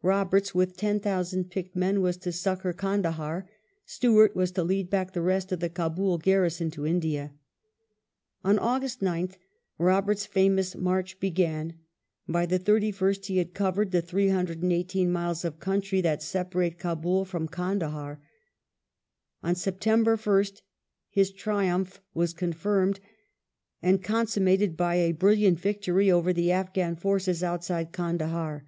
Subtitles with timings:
[0.00, 3.46] Roberts with 10,000 picked men was to succour Kandahdr,
[3.86, 7.34] Stewai't was to lead back the rest of the Kabul garrison to India.
[8.42, 9.34] On August 9th
[9.76, 11.74] Roberts's famous maich began;
[12.26, 17.46] by the 31st he had covered the 818 miles of country that separate Kabul from
[17.46, 18.22] Kandahar.
[19.42, 20.62] On September 1st
[21.10, 22.98] his i triumph was confirmed
[23.82, 28.64] and ^ consummated by a brilliant victory over the Afghan forces outside .~Z^ Kandahar.